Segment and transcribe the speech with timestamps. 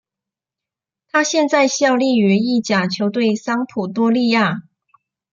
[1.11, 4.63] 他现在效力于意甲球队桑普多利亚。